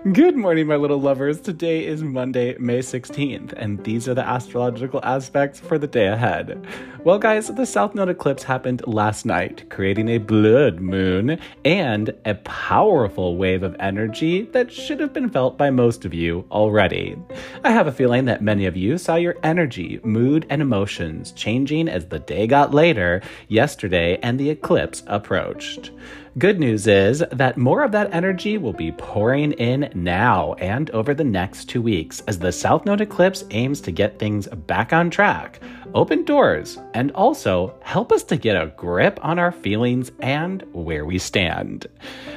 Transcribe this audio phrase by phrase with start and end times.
[0.00, 1.42] Good morning, my little lovers.
[1.42, 6.66] Today is Monday, May 16th, and these are the astrological aspects for the day ahead.
[7.04, 12.34] Well, guys, the South Node eclipse happened last night, creating a blood moon and a
[12.36, 17.14] powerful wave of energy that should have been felt by most of you already.
[17.62, 21.90] I have a feeling that many of you saw your energy, mood, and emotions changing
[21.90, 25.90] as the day got later yesterday and the eclipse approached.
[26.38, 31.12] Good news is that more of that energy will be pouring in now and over
[31.12, 35.10] the next two weeks as the South Node eclipse aims to get things back on
[35.10, 35.58] track,
[35.92, 41.04] open doors, and also help us to get a grip on our feelings and where
[41.04, 41.88] we stand.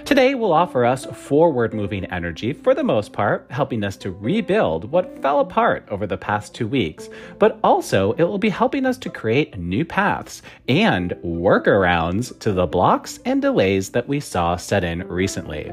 [0.05, 4.91] Today will offer us forward moving energy for the most part, helping us to rebuild
[4.91, 8.97] what fell apart over the past two weeks, but also it will be helping us
[8.97, 14.83] to create new paths and workarounds to the blocks and delays that we saw set
[14.83, 15.71] in recently.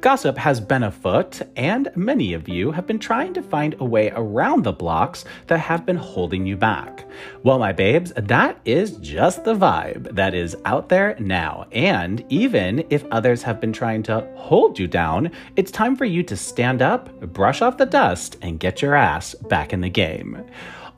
[0.00, 4.10] Gossip has been afoot, and many of you have been trying to find a way
[4.14, 7.04] around the blocks that have been holding you back.
[7.42, 11.66] Well, my babes, that is just the vibe that is out there now.
[11.72, 16.22] And even if others have been trying to hold you down, it's time for you
[16.24, 20.44] to stand up, brush off the dust, and get your ass back in the game.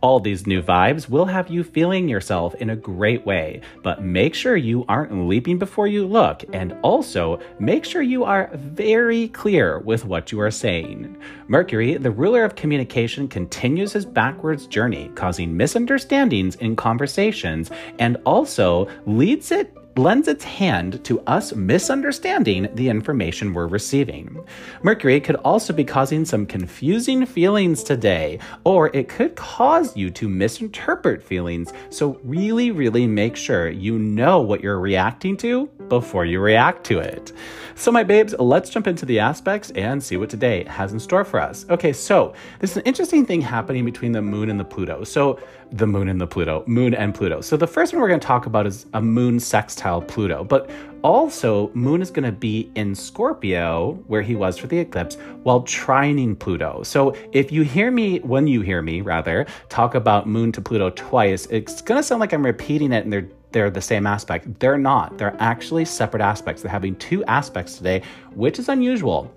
[0.02, 4.34] All these new vibes will have you feeling yourself in a great way, but make
[4.34, 9.80] sure you aren't leaping before you look, and also make sure you are very clear
[9.80, 11.18] with what you are saying.
[11.48, 18.88] Mercury, the ruler of communication, continues his backwards journey, causing misunderstandings in conversations, and also
[19.04, 24.42] leads it lends its hand to us misunderstanding the information we're receiving.
[24.82, 30.28] Mercury could also be causing some confusing feelings today, or it could cause you to
[30.28, 31.72] misinterpret feelings.
[31.90, 36.98] So, really, really make sure you know what you're reacting to before you react to
[36.98, 37.32] it.
[37.74, 41.24] So, my babes, let's jump into the aspects and see what today has in store
[41.24, 41.66] for us.
[41.68, 45.04] Okay, so there's an interesting thing happening between the moon and the Pluto.
[45.04, 45.38] So,
[45.72, 47.40] the moon and the Pluto, moon and Pluto.
[47.40, 50.70] So, the first one we're going to talk about is a moon sextile Pluto, but
[51.02, 55.62] also Moon is going to be in Scorpio, where he was for the eclipse, while
[55.62, 56.82] trining Pluto.
[56.82, 60.90] So, if you hear me, when you hear me, rather, talk about Moon to Pluto
[60.90, 64.60] twice, it's going to sound like I'm repeating it and they're they're the same aspect.
[64.60, 65.18] They're not.
[65.18, 66.62] They're actually separate aspects.
[66.62, 68.02] They're having two aspects today,
[68.34, 69.34] which is unusual.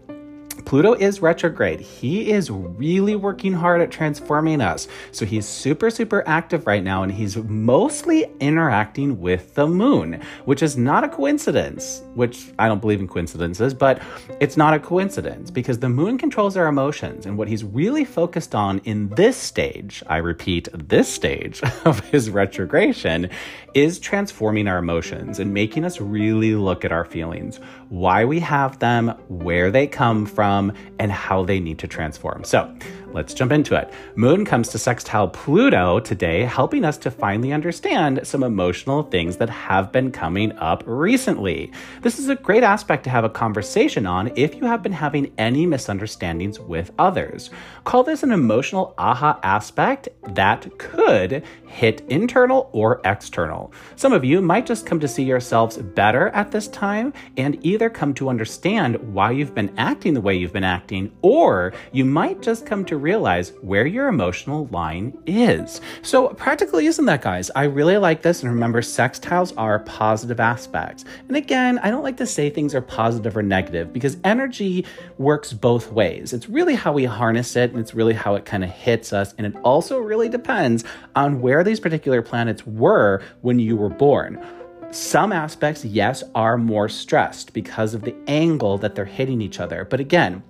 [0.65, 1.79] Pluto is retrograde.
[1.79, 4.87] He is really working hard at transforming us.
[5.11, 10.61] So he's super, super active right now, and he's mostly interacting with the moon, which
[10.61, 14.01] is not a coincidence, which I don't believe in coincidences, but
[14.39, 17.25] it's not a coincidence because the moon controls our emotions.
[17.25, 22.29] And what he's really focused on in this stage, I repeat, this stage of his
[22.29, 23.29] retrogression,
[23.73, 27.59] is transforming our emotions and making us really look at our feelings,
[27.89, 32.43] why we have them, where they come from from and how they need to transform.
[32.43, 32.69] So
[33.13, 33.93] let's jump into it.
[34.15, 39.49] Moon comes to sextile Pluto today, helping us to finally understand some emotional things that
[39.49, 41.71] have been coming up recently.
[42.01, 45.31] This is a great aspect to have a conversation on if you have been having
[45.37, 47.49] any misunderstandings with others.
[47.83, 53.73] Call this an emotional aha aspect that could hit internal or external.
[53.95, 57.89] Some of you might just come to see yourselves better at this time and either
[57.89, 62.41] come to understand why you've been acting the way you've been acting, or you might
[62.41, 65.81] just come to realize where your emotional line is.
[66.01, 67.51] So, practically, isn't that, guys?
[67.55, 68.41] I really like this.
[68.41, 71.05] And remember, sextiles are positive aspects.
[71.27, 74.85] And again, I don't like to say things are positive or negative because energy
[75.17, 76.33] works both ways.
[76.33, 79.35] It's really how we harness it, and it's really how it kind of hits us.
[79.37, 80.83] And it also really depends
[81.15, 84.43] on where these particular planets were when you were born.
[84.91, 89.85] Some aspects, yes, are more stressed because of the angle that they're hitting each other.
[89.85, 90.43] But again,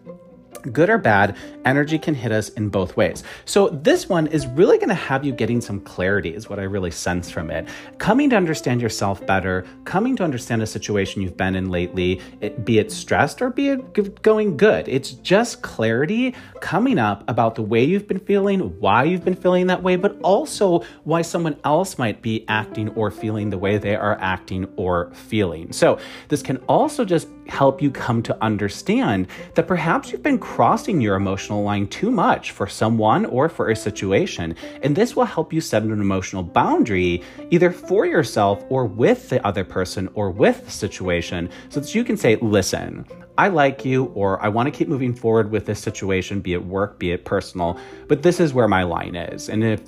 [0.72, 1.36] good or bad,
[1.66, 3.24] energy can hit us in both ways.
[3.46, 6.64] So, this one is really going to have you getting some clarity, is what I
[6.64, 7.68] really sense from it.
[7.98, 12.66] Coming to understand yourself better, coming to understand a situation you've been in lately, it,
[12.66, 14.88] be it stressed or be it going good.
[14.88, 19.68] It's just clarity coming up about the way you've been feeling, why you've been feeling
[19.68, 23.96] that way, but also why someone else might be acting or feeling the way they
[23.96, 25.72] are acting or feeling.
[25.74, 26.00] So,
[26.30, 31.16] this can also just help you come to understand that perhaps you've been crossing your
[31.16, 34.56] emotional line too much for someone or for a situation.
[34.84, 39.44] And this will help you set an emotional boundary either for yourself or with the
[39.48, 43.04] other person or with the situation so that you can say, listen,
[43.36, 46.64] I like you, or I want to keep moving forward with this situation, be it
[46.64, 49.50] work, be it personal, but this is where my line is.
[49.50, 49.82] And if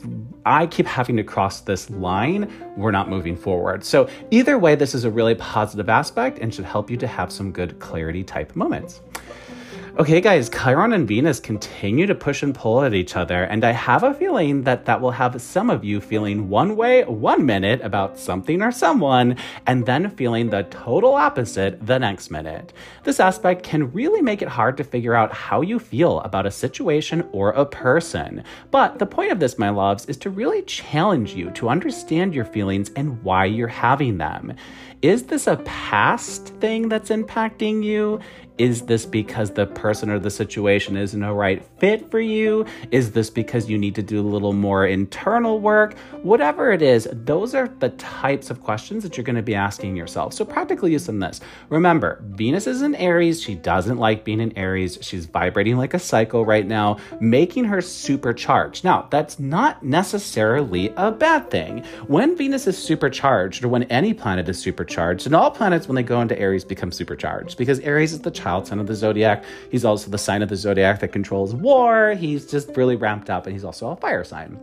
[0.48, 3.84] I keep having to cross this line, we're not moving forward.
[3.84, 7.32] So, either way, this is a really positive aspect and should help you to have
[7.32, 9.02] some good clarity type moments.
[9.98, 13.72] Okay, guys, Chiron and Venus continue to push and pull at each other, and I
[13.72, 17.80] have a feeling that that will have some of you feeling one way one minute
[17.80, 19.38] about something or someone,
[19.68, 22.74] and then feeling the total opposite the next minute.
[23.06, 26.52] This aspect can really make it hard to figure out how you feel about a
[26.52, 28.44] situation or a person.
[28.72, 32.44] But the point of this, my loves, is to really challenge you to understand your
[32.44, 34.56] feelings and why you're having them.
[35.02, 38.20] Is this a past thing that's impacting you?
[38.58, 42.66] Is this because the person or the situation isn't a right fit for you?
[42.90, 45.98] Is this because you need to do a little more internal work?
[46.24, 49.98] Whatever it is, those are the types of questions that you're going to be asking
[49.98, 50.34] yourself.
[50.34, 51.42] So, practical use in this.
[51.68, 53.42] Remember, Venus is in Aries.
[53.42, 55.00] She doesn't like being in Aries.
[55.02, 58.86] She's vibrating like a psycho right now, making her supercharged.
[58.86, 61.84] Now, that's not necessarily a bad thing.
[62.08, 66.04] When Venus is supercharged, or when any planet is supercharged, and all planets, when they
[66.04, 69.44] go into Aries, become supercharged because Aries is the child sign of the zodiac.
[69.72, 72.14] He's also the sign of the zodiac that controls war.
[72.14, 74.60] He's just really ramped up, and he's also a fire sign.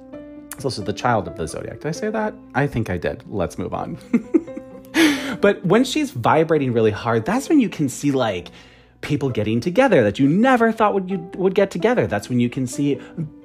[0.55, 1.81] He's also the child of the zodiac.
[1.81, 2.33] Did I say that?
[2.55, 3.25] I think I did.
[3.29, 3.99] Let's move on.
[5.41, 8.49] but when she's vibrating really hard, that's when you can see like
[9.01, 12.07] people getting together that you never thought would you would get together.
[12.07, 13.01] That's when you can see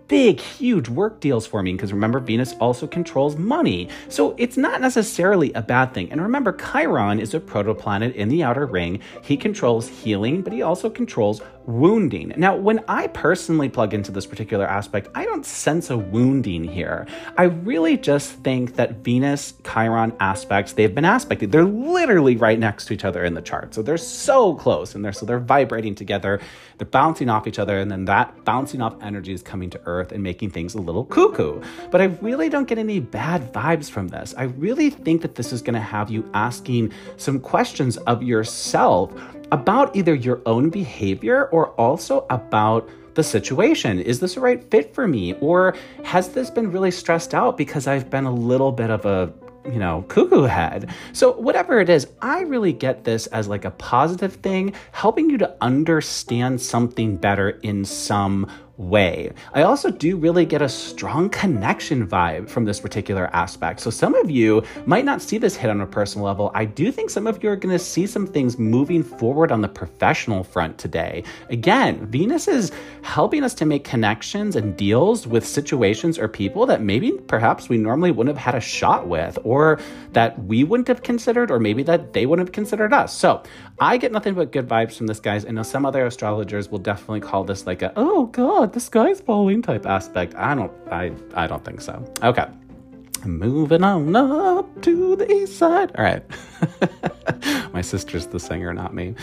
[0.08, 3.90] big, huge work deals for me because remember, Venus also controls money.
[4.10, 6.12] So it's not necessarily a bad thing.
[6.12, 9.00] And remember, Chiron is a protoplanet in the outer ring.
[9.24, 12.34] He controls healing, but he also controls wounding.
[12.38, 17.06] Now, when I personally plug into this particular aspect, I don't sense a wounding here.
[17.38, 21.52] I really just think that Venus Chiron aspects, they've been aspected.
[21.52, 23.74] They're literally right next to each other in the chart.
[23.74, 26.40] So they're so close and they're so they're vibrating together.
[26.78, 29.97] They're bouncing off each other and then that bouncing off energy is coming to earth
[30.02, 31.62] and making things a little cuckoo.
[31.92, 34.34] But I really don't get any bad vibes from this.
[34.38, 39.12] I really think that this is going to have you asking some questions of yourself
[39.52, 44.00] about either your own behavior or also about the situation.
[44.00, 45.34] Is this a right fit for me?
[45.36, 49.34] Or has this been really stressed out because I've been a little bit of a
[49.72, 50.90] you know, cuckoo head.
[51.14, 55.38] So, whatever it is, I really get this as like a positive thing, helping you
[55.40, 59.32] to understand something better in some way.
[59.54, 63.80] I also do really get a strong connection vibe from this particular aspect.
[63.80, 66.52] So some of you might not see this hit on a personal level.
[66.54, 69.62] I do think some of you are going to see some things moving forward on
[69.62, 71.24] the professional front today.
[71.50, 72.72] Again, Venus is
[73.02, 77.78] helping us to make connections and deals with situations or people that maybe perhaps we
[77.78, 79.80] normally wouldn't have had a shot with or
[80.14, 83.18] that we wouldn't have considered or maybe that they wouldn't have considered us.
[83.18, 83.42] So
[83.80, 85.46] I get nothing but good vibes from this, guys.
[85.46, 89.22] I know some other astrologers will definitely call this like a, oh God, the sky's
[89.22, 90.36] falling type aspect.
[90.36, 92.04] I don't I I don't think so.
[92.24, 92.48] Okay.
[93.26, 95.92] Moving on up to the east side.
[95.98, 96.24] All right.
[97.74, 99.16] My sister's the singer, not me.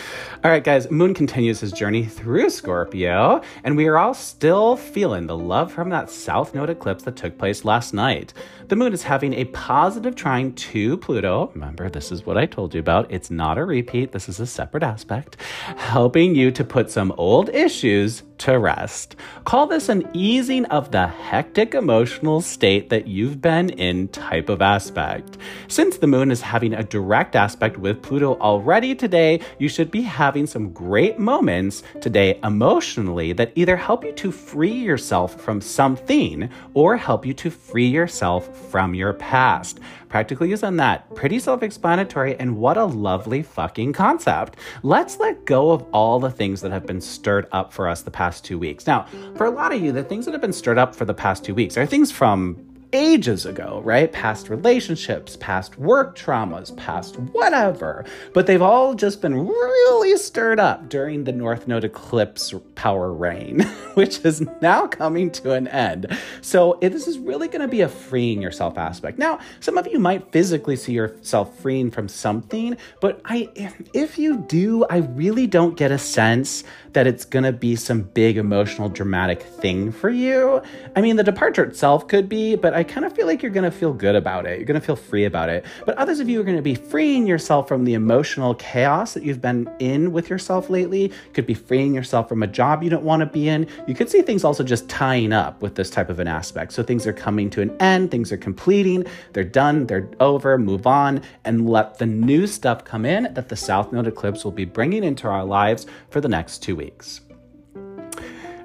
[0.43, 5.27] All right, guys, Moon continues his journey through Scorpio, and we are all still feeling
[5.27, 8.33] the love from that South Node eclipse that took place last night.
[8.67, 11.51] The Moon is having a positive trine to Pluto.
[11.53, 13.11] Remember, this is what I told you about.
[13.11, 15.39] It's not a repeat, this is a separate aspect,
[15.77, 19.15] helping you to put some old issues to rest.
[19.45, 24.61] Call this an easing of the hectic emotional state that you've been in type of
[24.61, 25.37] aspect.
[25.67, 30.01] Since the moon is having a direct aspect with Pluto already today, you should be
[30.01, 36.49] having some great moments today emotionally that either help you to free yourself from something
[36.73, 39.79] or help you to free yourself from your past.
[40.09, 41.13] Practical use on that.
[41.15, 44.57] Pretty self explanatory, and what a lovely fucking concept.
[44.83, 48.11] Let's let go of all the things that have been stirred up for us the
[48.11, 48.87] past two weeks.
[48.87, 51.13] Now, for a lot of you, the things that have been stirred up for the
[51.13, 54.11] past two weeks are things from ages ago, right?
[54.11, 58.05] Past relationships, past work traumas, past whatever.
[58.33, 63.61] But they've all just been really stirred up during the North Node eclipse power reign,
[63.95, 66.17] which is now coming to an end.
[66.41, 69.17] So this is really going to be a freeing yourself aspect.
[69.17, 73.49] Now, some of you might physically see yourself freeing from something, but I,
[73.93, 76.63] if you do, I really don't get a sense
[76.93, 80.61] that it's going to be some big emotional dramatic thing for you.
[80.95, 83.69] I mean, the departure itself could be, but I kind of feel like you're going
[83.69, 84.57] to feel good about it.
[84.57, 85.65] You're going to feel free about it.
[85.85, 89.23] But others of you are going to be freeing yourself from the emotional chaos that
[89.23, 91.13] you've been in with yourself lately.
[91.33, 93.67] Could be freeing yourself from a job you don't want to be in.
[93.87, 96.73] You could see things also just tying up with this type of an aspect.
[96.73, 100.85] So things are coming to an end, things are completing, they're done, they're over, move
[100.85, 104.65] on, and let the new stuff come in that the South Node eclipse will be
[104.65, 107.21] bringing into our lives for the next two weeks.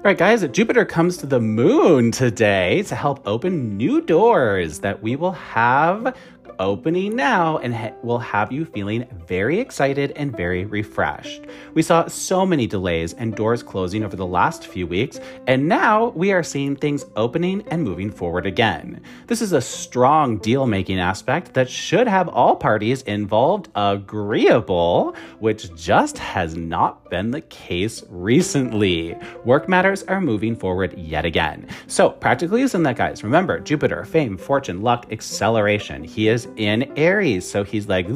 [0.01, 5.03] All right, guys, Jupiter comes to the moon today to help open new doors that
[5.03, 6.17] we will have
[6.59, 11.43] opening now and ha- will have you feeling very excited and very refreshed.
[11.73, 16.09] We saw so many delays and doors closing over the last few weeks, and now
[16.09, 19.01] we are seeing things opening and moving forward again.
[19.27, 25.73] This is a strong deal making aspect that should have all parties involved agreeable, which
[25.75, 29.15] just has not been the case recently.
[29.45, 31.67] Work matters are moving forward yet again.
[31.87, 36.03] So, practically using that, guys, remember Jupiter, fame, fortune, luck, acceleration.
[36.03, 38.07] He is in Aries, so he's like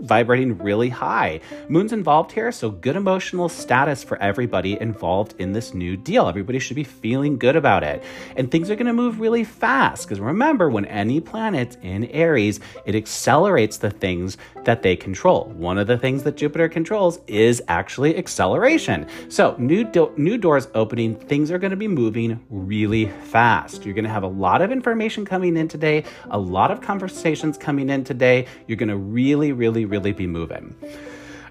[0.00, 1.40] vibrating really high.
[1.68, 6.28] Moon's involved here, so good emotional status for everybody involved in this new deal.
[6.28, 8.02] Everybody should be feeling good about it.
[8.36, 12.60] And things are going to move really fast because remember, when any planet's in Aries,
[12.84, 15.52] it accelerates the things that they control.
[15.56, 19.06] One of the things that Jupiter controls is actually acceleration.
[19.28, 23.84] So, new do- new doors opening, things are going to be moving really fast.
[23.84, 27.56] You're going to have a lot of information coming in today, a lot of conversations
[27.56, 28.46] coming in today.
[28.66, 30.74] You're going to really really really be moving.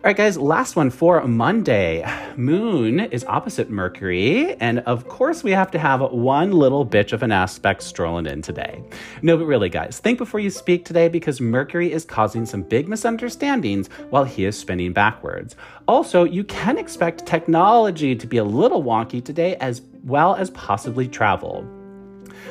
[0.05, 2.07] All right, guys, last one for Monday.
[2.35, 7.23] Moon is opposite Mercury, and of course, we have to have one little bitch of
[7.23, 8.83] an aspect strolling in today.
[9.23, 12.87] No, but really, guys, think before you speak today because Mercury is causing some big
[12.87, 15.55] misunderstandings while he is spinning backwards.
[15.87, 21.07] Also, you can expect technology to be a little wonky today as well as possibly
[21.07, 21.67] travel.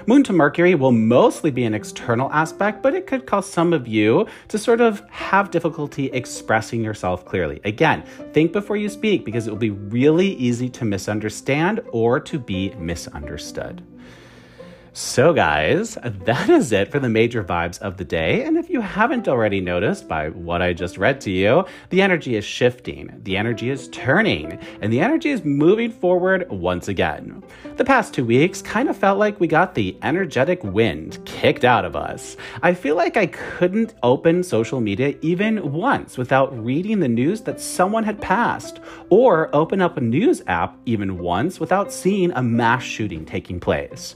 [0.07, 3.89] Moon to Mercury will mostly be an external aspect, but it could cause some of
[3.89, 7.61] you to sort of have difficulty expressing yourself clearly.
[7.65, 12.39] Again, think before you speak because it will be really easy to misunderstand or to
[12.39, 13.83] be misunderstood.
[14.97, 18.45] So, guys, that is it for the major vibes of the day.
[18.45, 22.37] And if you haven't already noticed by what I just read to you, the energy
[22.37, 27.43] is shifting, the energy is turning, and the energy is moving forward once again.
[27.75, 31.85] The past two weeks kind of felt like we got the energetic wind kicked out
[31.85, 32.37] of us.
[32.63, 37.61] I feel like I couldn't open social media even once without reading the news that
[37.61, 38.79] someone had passed,
[39.11, 44.15] or open up a news app even once without seeing a mass shooting taking place.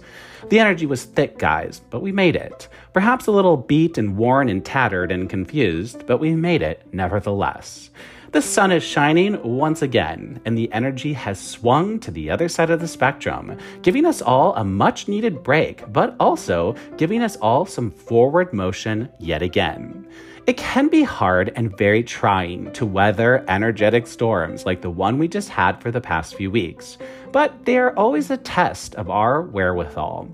[0.50, 2.68] The energy was thick, guys, but we made it.
[2.92, 7.88] Perhaps a little beat and worn and tattered and confused, but we made it nevertheless.
[8.32, 12.68] The sun is shining once again, and the energy has swung to the other side
[12.68, 17.64] of the spectrum, giving us all a much needed break, but also giving us all
[17.64, 20.06] some forward motion yet again.
[20.46, 25.28] It can be hard and very trying to weather energetic storms like the one we
[25.28, 26.98] just had for the past few weeks,
[27.32, 30.28] but they are always a test of our wherewithal.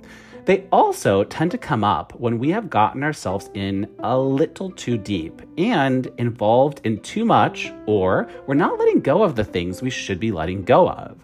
[0.45, 4.99] They also tend to come up when we have gotten ourselves in a little too
[4.99, 9.89] deep and involved in too much, or we're not letting go of the things we
[9.89, 11.19] should be letting go of.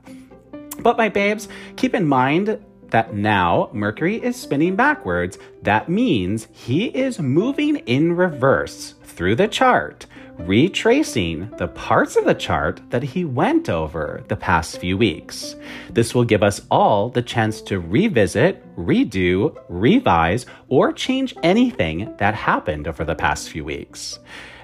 [0.82, 6.86] But, my babes, keep in mind that now Mercury is spinning backwards, that means he
[6.86, 10.06] is moving in reverse through the chart,
[10.46, 15.56] retracing the parts of the chart that he went over the past few weeks.
[15.90, 22.34] This will give us all the chance to revisit, redo, revise, or change anything that
[22.34, 24.18] happened over the past few weeks.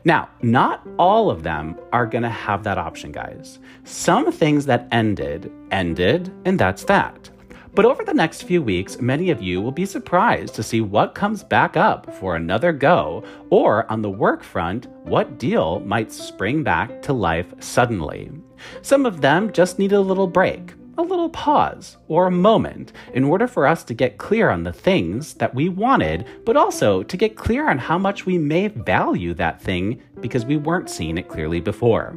[0.04, 3.58] Now, not all of them are going to have that option, guys.
[3.84, 7.28] Some things that ended, ended, and that's that.
[7.76, 11.14] But over the next few weeks, many of you will be surprised to see what
[11.14, 16.62] comes back up for another go, or on the work front, what deal might spring
[16.62, 18.32] back to life suddenly.
[18.80, 23.24] Some of them just need a little break, a little pause, or a moment in
[23.24, 27.16] order for us to get clear on the things that we wanted, but also to
[27.18, 31.28] get clear on how much we may value that thing because we weren't seeing it
[31.28, 32.16] clearly before.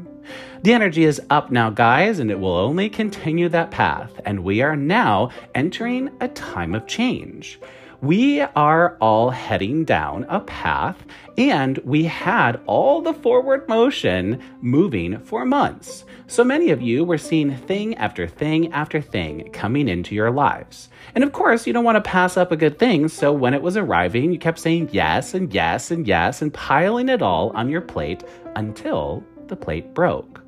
[0.62, 4.62] The energy is up now, guys, and it will only continue that path, and we
[4.62, 7.60] are now entering a time of change
[8.02, 11.06] we are all heading down a path
[11.38, 16.06] and we had all the forward motion moving for months.
[16.28, 20.90] So many of you were seeing thing after thing after thing coming into your lives.
[21.14, 23.62] And of course, you don't want to pass up a good thing, so when it
[23.62, 27.70] was arriving, you kept saying yes and yes and yes and piling it all on
[27.70, 28.24] your plate
[28.56, 30.42] until the plate broke.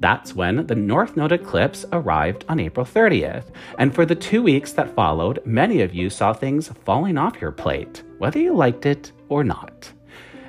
[0.00, 3.44] That's when the North Node eclipse arrived on April 30th.
[3.78, 7.52] And for the two weeks that followed, many of you saw things falling off your
[7.52, 9.92] plate, whether you liked it or not.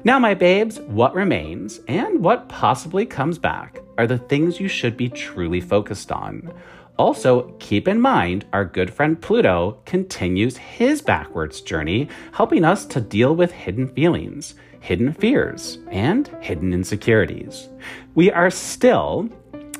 [0.04, 4.98] Now, my babes, what remains and what possibly comes back are the things you should
[4.98, 6.54] be truly focused on.
[6.98, 13.02] Also, keep in mind our good friend Pluto continues his backwards journey, helping us to
[13.02, 17.70] deal with hidden feelings, hidden fears, and hidden insecurities.
[18.13, 19.27] We are still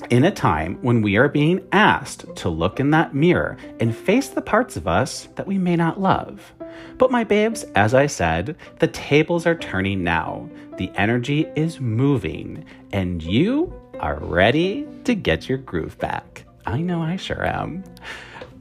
[0.10, 4.30] in a time when we are being asked to look in that mirror and face
[4.30, 6.52] the parts of us that we may not love.
[6.98, 10.50] But my babes, as I said, the tables are turning now.
[10.78, 16.46] The energy is moving, and you are ready to get your groove back.
[16.66, 17.84] I know I sure am.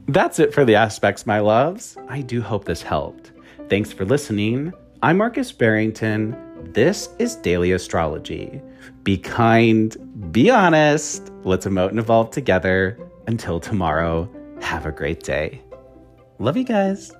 [0.07, 1.97] That's it for the aspects, my loves.
[2.07, 3.31] I do hope this helped.
[3.67, 4.73] Thanks for listening.
[5.03, 6.35] I'm Marcus Barrington.
[6.73, 8.61] This is Daily Astrology.
[9.03, 9.95] Be kind,
[10.31, 11.31] be honest.
[11.43, 12.97] Let's emote and evolve together.
[13.27, 14.29] Until tomorrow,
[14.61, 15.61] have a great day.
[16.39, 17.11] Love you guys.